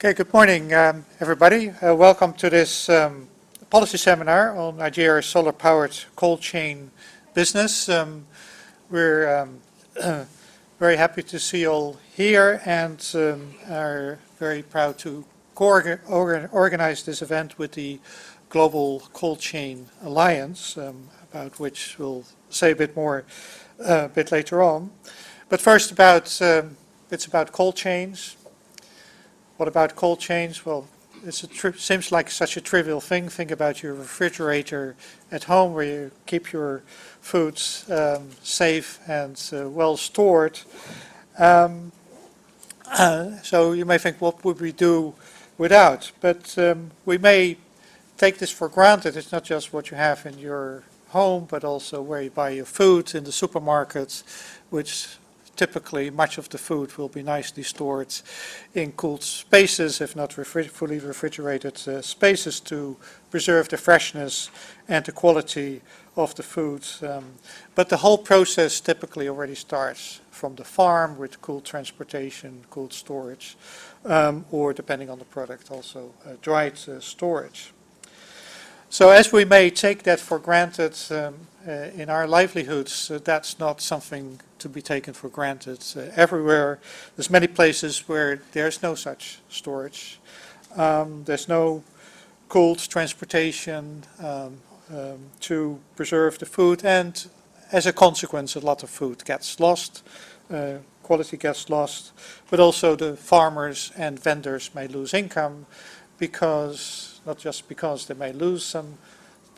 Okay, 0.00 0.14
good 0.14 0.32
morning, 0.32 0.72
um, 0.72 1.04
everybody. 1.18 1.70
Uh, 1.70 1.92
welcome 1.92 2.32
to 2.34 2.48
this 2.48 2.88
um, 2.88 3.26
policy 3.68 3.98
seminar 3.98 4.56
on 4.56 4.76
Nigeria's 4.76 5.26
solar-powered 5.26 5.98
cold 6.14 6.40
chain 6.40 6.92
business. 7.34 7.88
Um, 7.88 8.24
we're 8.90 9.28
um, 9.36 9.58
very 10.78 10.96
happy 10.96 11.24
to 11.24 11.40
see 11.40 11.62
you 11.62 11.72
all 11.72 11.96
here 12.14 12.62
and 12.64 13.04
um, 13.16 13.52
are 13.68 14.20
very 14.38 14.62
proud 14.62 14.98
to 14.98 15.24
co 15.56 15.66
organize 16.52 17.02
this 17.02 17.20
event 17.20 17.58
with 17.58 17.72
the 17.72 17.98
Global 18.50 19.00
Cold 19.12 19.40
Chain 19.40 19.88
Alliance, 20.04 20.78
um, 20.78 21.08
about 21.32 21.58
which 21.58 21.98
we'll 21.98 22.22
say 22.50 22.70
a 22.70 22.76
bit 22.76 22.94
more 22.94 23.24
uh, 23.80 24.04
a 24.04 24.08
bit 24.08 24.30
later 24.30 24.62
on. 24.62 24.92
But 25.48 25.60
first 25.60 25.90
about, 25.90 26.40
it's 27.10 27.26
about 27.26 27.50
cold 27.50 27.74
chains, 27.74 28.36
what 29.58 29.68
about 29.68 29.96
cold 29.96 30.20
chains? 30.20 30.64
Well, 30.64 30.86
it 31.26 31.34
seems 31.34 32.12
like 32.12 32.30
such 32.30 32.56
a 32.56 32.60
trivial 32.60 33.00
thing. 33.00 33.28
Think 33.28 33.50
about 33.50 33.82
your 33.82 33.92
refrigerator 33.92 34.94
at 35.32 35.44
home 35.44 35.74
where 35.74 35.84
you 35.84 36.10
keep 36.26 36.52
your 36.52 36.82
foods 37.20 37.84
um, 37.90 38.30
safe 38.42 39.00
and 39.08 39.36
uh, 39.52 39.68
well 39.68 39.96
stored. 39.96 40.60
Um, 41.38 41.90
uh, 42.86 43.36
so 43.42 43.72
you 43.72 43.84
may 43.84 43.98
think, 43.98 44.20
what 44.20 44.44
would 44.44 44.60
we 44.60 44.70
do 44.70 45.14
without? 45.58 46.12
But 46.20 46.56
um, 46.56 46.92
we 47.04 47.18
may 47.18 47.56
take 48.16 48.38
this 48.38 48.52
for 48.52 48.68
granted. 48.68 49.16
It's 49.16 49.32
not 49.32 49.42
just 49.42 49.72
what 49.72 49.90
you 49.90 49.96
have 49.96 50.24
in 50.24 50.38
your 50.38 50.84
home, 51.08 51.48
but 51.50 51.64
also 51.64 52.00
where 52.00 52.22
you 52.22 52.30
buy 52.30 52.50
your 52.50 52.64
food 52.64 53.12
in 53.12 53.24
the 53.24 53.30
supermarkets, 53.30 54.22
which 54.70 55.16
typically 55.58 56.10
much 56.10 56.38
of 56.38 56.48
the 56.48 56.58
food 56.58 56.96
will 56.96 57.08
be 57.08 57.22
nicely 57.22 57.62
stored 57.62 58.14
in 58.74 58.92
cooled 58.92 59.22
spaces, 59.22 60.00
if 60.00 60.14
not 60.16 60.30
refri 60.30 60.70
fully 60.70 60.98
refrigerated 61.00 61.76
uh, 61.88 62.00
spaces 62.00 62.60
to 62.60 62.96
preserve 63.30 63.68
the 63.68 63.76
freshness 63.76 64.50
and 64.88 65.04
the 65.04 65.12
quality 65.12 65.82
of 66.16 66.34
the 66.34 66.42
food. 66.42 66.86
Um, 67.02 67.24
but 67.74 67.88
the 67.88 67.98
whole 67.98 68.18
process 68.18 68.80
typically 68.80 69.28
already 69.28 69.54
starts 69.54 70.20
from 70.30 70.54
the 70.54 70.64
farm 70.64 71.18
with 71.18 71.40
cooled 71.42 71.64
transportation, 71.64 72.64
cooled 72.70 72.92
storage, 72.92 73.56
um, 74.04 74.44
or 74.50 74.72
depending 74.72 75.10
on 75.10 75.18
the 75.18 75.24
product 75.24 75.70
also 75.70 76.14
uh, 76.24 76.34
dried 76.40 76.78
uh, 76.88 77.00
storage. 77.00 77.72
So 78.90 79.10
as 79.10 79.32
we 79.32 79.44
may 79.44 79.70
take 79.70 80.04
that 80.04 80.20
for 80.20 80.38
granted 80.38 80.96
um, 81.10 81.34
in 81.68 82.08
our 82.08 82.26
livelihoods, 82.26 83.10
uh, 83.10 83.18
that's 83.22 83.58
not 83.58 83.80
something 83.80 84.40
to 84.58 84.68
be 84.68 84.80
taken 84.80 85.12
for 85.14 85.28
granted. 85.28 85.84
Uh, 85.96 86.00
everywhere, 86.16 86.78
there's 87.16 87.30
many 87.30 87.46
places 87.46 88.08
where 88.08 88.40
there's 88.52 88.82
no 88.82 88.94
such 88.94 89.40
storage. 89.48 90.18
Um, 90.76 91.24
there's 91.24 91.48
no 91.48 91.82
cold 92.48 92.78
transportation 92.78 94.04
um, 94.20 94.58
um, 94.90 95.18
to 95.40 95.78
preserve 95.96 96.38
the 96.38 96.46
food, 96.46 96.84
and 96.84 97.28
as 97.70 97.86
a 97.86 97.92
consequence, 97.92 98.56
a 98.56 98.60
lot 98.60 98.82
of 98.82 98.88
food 98.88 99.24
gets 99.24 99.60
lost, 99.60 100.02
uh, 100.50 100.78
quality 101.02 101.36
gets 101.36 101.68
lost, 101.68 102.12
but 102.50 102.60
also 102.60 102.96
the 102.96 103.16
farmers 103.16 103.92
and 103.96 104.18
vendors 104.18 104.74
may 104.74 104.88
lose 104.88 105.12
income 105.12 105.66
because, 106.18 107.20
not 107.26 107.38
just 107.38 107.68
because 107.68 108.06
they 108.06 108.14
may 108.14 108.32
lose 108.32 108.64
some 108.64 108.96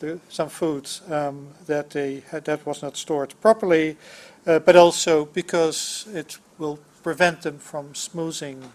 the, 0.01 0.19
some 0.27 0.49
foods 0.49 1.01
um, 1.09 1.47
that 1.67 1.89
they 1.91 2.23
had, 2.29 2.43
that 2.45 2.65
was 2.65 2.81
not 2.81 2.97
stored 2.97 3.33
properly, 3.39 3.95
uh, 4.45 4.59
but 4.59 4.75
also 4.75 5.25
because 5.25 6.07
it 6.13 6.37
will 6.57 6.79
prevent 7.03 7.41
them 7.43 7.57
from 7.57 7.95
smoothing 7.95 8.71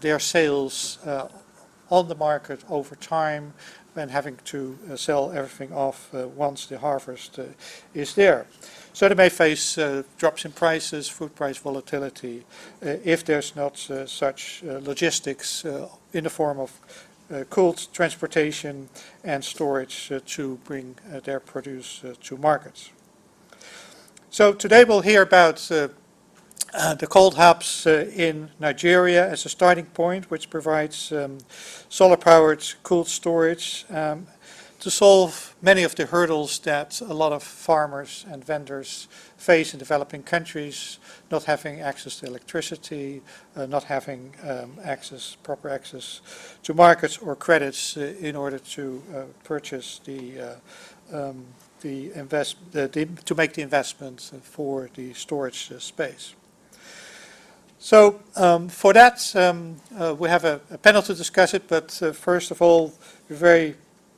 their 0.00 0.18
sales 0.18 0.98
uh, 1.06 1.28
on 1.90 2.08
the 2.08 2.14
market 2.14 2.62
over 2.68 2.96
time 2.96 3.54
and 3.96 4.10
having 4.10 4.36
to 4.44 4.76
uh, 4.90 4.96
sell 4.96 5.30
everything 5.30 5.72
off 5.72 6.12
uh, 6.14 6.26
once 6.28 6.66
the 6.66 6.78
harvest 6.78 7.38
uh, 7.38 7.44
is 7.94 8.14
there. 8.14 8.46
So 8.92 9.08
they 9.08 9.14
may 9.14 9.28
face 9.28 9.78
uh, 9.78 10.02
drops 10.18 10.44
in 10.44 10.52
prices, 10.52 11.08
food 11.08 11.34
price 11.34 11.58
volatility, 11.58 12.44
if 12.82 13.24
there's 13.24 13.56
not 13.56 13.76
such 14.06 14.62
logistics 14.62 15.64
in 16.12 16.24
the 16.24 16.30
form 16.30 16.60
of 16.60 16.70
cooled 17.50 17.86
transportation 17.92 18.88
and 19.24 19.44
storage 19.44 20.12
to 20.26 20.56
bring 20.64 20.96
their 21.24 21.40
produce 21.40 22.02
to 22.22 22.36
markets. 22.36 22.90
So 24.30 24.52
today 24.52 24.82
we'll 24.82 25.02
hear 25.02 25.22
about 25.22 25.70
uh, 25.70 25.88
uh, 26.72 26.94
the 26.94 27.06
cold 27.06 27.36
hubs 27.36 27.86
uh, 27.86 28.10
in 28.16 28.50
Nigeria 28.58 29.30
as 29.30 29.46
a 29.46 29.48
starting 29.48 29.86
point, 29.86 30.28
which 30.28 30.50
provides 30.50 31.12
um, 31.12 31.38
solar-powered 31.88 32.64
cooled 32.82 33.06
storage 33.06 33.84
um, 33.90 34.26
to 34.80 34.90
solve 34.90 35.54
many 35.62 35.82
of 35.82 35.94
the 35.94 36.06
hurdles 36.06 36.58
that 36.60 37.00
a 37.00 37.14
lot 37.14 37.32
of 37.32 37.42
farmers 37.42 38.26
and 38.30 38.44
vendors 38.44 39.08
face 39.36 39.72
in 39.72 39.78
developing 39.78 40.22
countries, 40.22 40.98
not 41.30 41.44
having 41.44 41.80
access 41.80 42.20
to 42.20 42.26
electricity, 42.26 43.22
uh, 43.56 43.66
not 43.66 43.84
having 43.84 44.34
um, 44.42 44.78
access, 44.82 45.36
proper 45.42 45.68
access 45.68 46.20
to 46.62 46.74
markets 46.74 47.18
or 47.18 47.36
credits 47.36 47.96
uh, 47.96 48.14
in 48.20 48.36
order 48.36 48.58
to 48.58 49.02
uh, 49.14 49.22
purchase 49.44 50.00
the 50.04 50.58
um, 51.12 51.44
the 51.84 52.12
invest, 52.14 52.56
the, 52.72 52.88
the, 52.88 53.04
to 53.24 53.34
make 53.34 53.52
the 53.52 53.62
investment 53.62 54.32
for 54.42 54.88
the 54.94 55.12
storage 55.12 55.70
uh, 55.70 55.78
space. 55.78 56.34
So 57.78 58.20
um, 58.36 58.68
for 58.68 58.94
that, 58.94 59.36
um, 59.36 59.76
uh, 59.96 60.14
we 60.18 60.30
have 60.30 60.44
a, 60.44 60.60
a, 60.70 60.78
panel 60.78 61.02
to 61.02 61.14
discuss 61.14 61.52
it, 61.52 61.68
but 61.68 62.02
uh, 62.02 62.12
first 62.12 62.50
of 62.50 62.62
all, 62.62 62.94
we're 63.28 63.36
very 63.36 63.74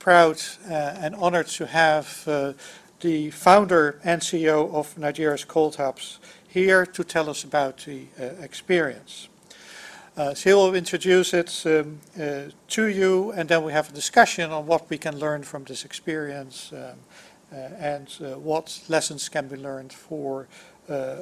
proud 0.07 0.41
uh, 0.71 1.03
and 1.03 1.17
honored 1.17 1.49
to 1.49 1.67
have 1.67 2.23
uh, 2.29 2.53
the 3.01 3.29
founder 3.33 3.99
and 4.05 4.23
CEO 4.23 4.73
of 4.73 4.97
Nigeria's 4.97 5.45
Cold 5.45 5.75
Hubs 5.75 6.21
here 6.47 6.87
to 6.87 7.03
tell 7.03 7.29
us 7.29 7.43
about 7.43 7.79
the 7.79 8.07
uh, 8.17 8.23
experience. 8.41 9.29
Uh, 10.17 10.33
she 10.33 10.53
will 10.53 10.77
introduce 10.77 11.35
it 11.35 11.51
um, 11.67 11.99
uh, 12.15 12.43
to 12.69 12.87
you 12.87 13.33
and 13.33 13.49
then 13.49 13.65
we 13.65 13.73
have 13.73 13.89
a 13.91 13.93
discussion 13.93 14.53
on 14.53 14.65
what 14.65 14.89
we 14.89 14.97
can 14.97 15.19
learn 15.19 15.43
from 15.43 15.65
this 15.65 15.85
experience 15.85 16.73
um, 16.73 16.79
uh, 17.53 17.57
and 17.77 18.09
what 18.45 18.81
lessons 18.89 19.29
can 19.29 19.49
be 19.49 19.57
learned 19.57 19.93
for 19.93 20.47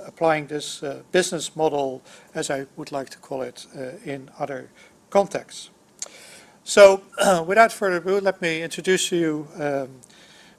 applying 0.07 0.47
this 0.47 0.85
business 1.11 1.57
model, 1.57 2.03
as 2.35 2.51
I 2.51 2.67
would 2.77 2.93
like 2.93 3.09
to 3.11 3.19
call 3.19 3.41
it, 3.41 3.67
in 4.05 4.31
other 4.39 4.69
contexts. 5.09 5.71
So 6.67 7.03
without 7.47 7.73
further 7.73 7.99
ado, 7.99 8.21
let 8.21 8.41
me 8.41 8.63
introduce 8.63 9.13
you 9.13 9.47
um, 9.59 9.89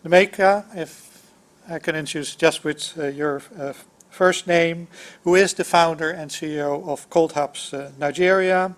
if 0.04 1.32
I 1.68 1.80
can 1.80 1.96
introduce 1.96 2.36
just 2.36 2.64
with 2.64 2.94
uh, 2.96 3.08
your 3.08 3.42
uh, 3.60 3.74
first 4.12 4.46
name, 4.46 4.88
who 5.24 5.34
is 5.34 5.56
the 5.56 5.64
founder 5.64 6.12
and 6.12 6.30
CEO 6.30 6.88
of 6.88 7.10
Cold 7.10 7.34
Hubs 7.34 7.74
uh, 7.74 7.92
Nigeria. 7.98 8.76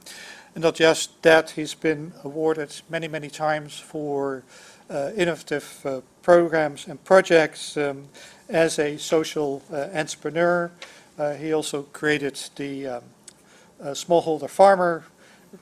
And 0.55 0.63
not 0.63 0.75
just 0.75 1.21
that, 1.23 1.49
he's 1.49 1.73
been 1.73 2.13
awarded 2.23 2.81
many, 2.89 3.09
many 3.09 3.29
times 3.29 3.77
for 3.77 4.43
innovative 4.89 6.03
programs 6.21 6.87
and 6.87 7.03
projects 7.03 7.75
um, 7.75 8.07
as 8.47 8.79
a 8.79 8.97
social 8.97 9.61
uh, 9.69 9.89
entrepreneur. 9.93 10.71
Uh, 11.19 11.33
he 11.33 11.51
also 11.51 11.83
created 11.91 12.39
the 12.55 12.87
um, 12.87 13.03
uh, 13.81 13.87
smallholder 13.87 14.49
farmer 14.49 15.03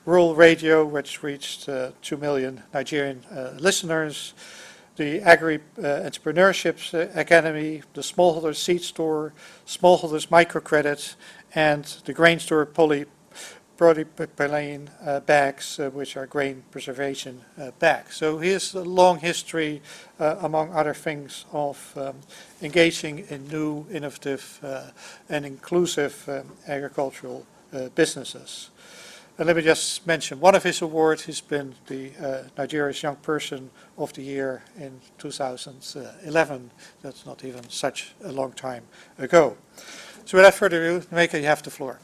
rural 0.04 0.34
radio, 0.34 0.84
which 0.84 1.22
reached 1.22 1.68
2 2.02 2.16
million 2.16 2.62
Nigerian 2.72 3.22
listeners 3.58 4.34
the 4.96 5.20
Agri 5.20 5.60
uh, 5.78 5.82
Entrepreneurship 5.82 6.94
Academy, 7.14 7.82
the 7.92 8.00
Smallholders 8.00 8.56
Seed 8.56 8.82
Store, 8.82 9.34
Smallholders 9.66 10.28
Microcredit, 10.28 11.16
and 11.54 11.84
the 12.06 12.14
Grain 12.14 12.38
Store 12.38 12.64
Poly 12.64 13.04
polypropylene 13.76 14.88
uh, 15.04 15.20
bags, 15.20 15.78
uh, 15.78 15.90
which 15.90 16.16
are 16.16 16.26
grain 16.26 16.62
preservation 16.70 17.42
uh, 17.60 17.70
bags. 17.78 18.16
So 18.16 18.38
here's 18.38 18.74
a 18.74 18.82
long 18.82 19.18
history, 19.18 19.82
uh, 20.18 20.36
among 20.40 20.72
other 20.72 20.94
things, 20.94 21.44
of 21.52 21.92
um, 21.94 22.16
engaging 22.62 23.26
in 23.28 23.46
new, 23.48 23.84
innovative, 23.92 24.58
uh, 24.62 24.84
and 25.28 25.44
inclusive 25.44 26.26
um, 26.26 26.52
agricultural 26.66 27.44
uh, 27.74 27.88
businesses. 27.94 28.70
And 29.38 29.46
let 29.46 29.56
me 29.56 29.60
just 29.60 30.06
mention 30.06 30.40
one 30.40 30.54
of 30.54 30.62
his 30.62 30.80
awards. 30.80 31.24
He's 31.24 31.42
been 31.42 31.74
the 31.88 32.10
uh, 32.18 32.42
Nigeria's 32.56 33.02
Young 33.02 33.16
Person 33.16 33.70
of 33.98 34.14
the 34.14 34.22
Year 34.22 34.62
in 34.78 34.98
2011. 35.18 36.70
That's 37.02 37.26
not 37.26 37.44
even 37.44 37.68
such 37.68 38.14
a 38.24 38.32
long 38.32 38.52
time 38.52 38.84
ago. 39.18 39.58
So 40.24 40.38
without 40.38 40.54
further 40.54 40.82
ado, 40.82 41.06
Nnaemeka, 41.06 41.38
you 41.38 41.46
have 41.46 41.62
the 41.62 41.70
floor. 41.70 41.98